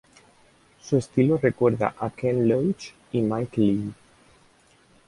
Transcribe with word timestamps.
Su 0.81 0.97
estilo 0.97 1.37
recuerda 1.37 1.93
a 1.99 2.09
Ken 2.09 2.47
Loach 2.49 2.91
y 3.11 3.21
Mike 3.21 3.61
Leigh. 3.61 3.93